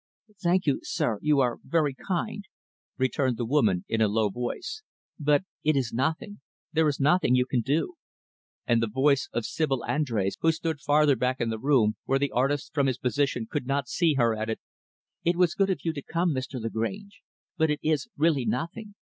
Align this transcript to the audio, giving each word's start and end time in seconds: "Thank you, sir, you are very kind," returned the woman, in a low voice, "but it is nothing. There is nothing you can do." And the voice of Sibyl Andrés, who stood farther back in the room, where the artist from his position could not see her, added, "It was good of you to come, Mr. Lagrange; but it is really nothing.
"Thank 0.41 0.65
you, 0.65 0.79
sir, 0.81 1.19
you 1.21 1.41
are 1.41 1.59
very 1.63 1.93
kind," 1.93 2.45
returned 2.97 3.37
the 3.37 3.45
woman, 3.45 3.85
in 3.87 4.01
a 4.01 4.07
low 4.07 4.29
voice, 4.31 4.81
"but 5.19 5.43
it 5.63 5.75
is 5.75 5.93
nothing. 5.93 6.41
There 6.73 6.87
is 6.87 6.99
nothing 6.99 7.35
you 7.35 7.45
can 7.45 7.61
do." 7.61 7.97
And 8.65 8.81
the 8.81 8.87
voice 8.87 9.29
of 9.31 9.45
Sibyl 9.45 9.85
Andrés, 9.87 10.33
who 10.39 10.51
stood 10.51 10.81
farther 10.81 11.15
back 11.15 11.39
in 11.39 11.51
the 11.51 11.59
room, 11.59 11.97
where 12.05 12.17
the 12.17 12.31
artist 12.31 12.73
from 12.73 12.87
his 12.87 12.97
position 12.97 13.45
could 13.45 13.67
not 13.67 13.87
see 13.87 14.15
her, 14.15 14.35
added, 14.35 14.57
"It 15.23 15.35
was 15.35 15.53
good 15.53 15.69
of 15.69 15.81
you 15.85 15.93
to 15.93 16.01
come, 16.01 16.31
Mr. 16.33 16.59
Lagrange; 16.59 17.21
but 17.55 17.69
it 17.69 17.79
is 17.83 18.07
really 18.17 18.47
nothing. 18.47 18.95